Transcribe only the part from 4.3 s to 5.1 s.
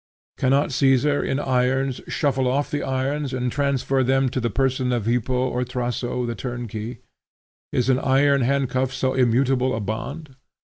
the person of